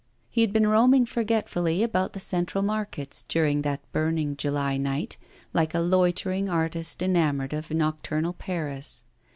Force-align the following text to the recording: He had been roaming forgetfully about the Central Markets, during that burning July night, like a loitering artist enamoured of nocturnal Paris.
He 0.31 0.41
had 0.41 0.51
been 0.51 0.65
roaming 0.67 1.05
forgetfully 1.05 1.83
about 1.83 2.13
the 2.13 2.19
Central 2.19 2.63
Markets, 2.63 3.21
during 3.27 3.61
that 3.61 3.81
burning 3.91 4.35
July 4.35 4.75
night, 4.77 5.15
like 5.53 5.75
a 5.75 5.79
loitering 5.79 6.49
artist 6.49 7.03
enamoured 7.03 7.53
of 7.53 7.69
nocturnal 7.69 8.33
Paris. 8.33 9.03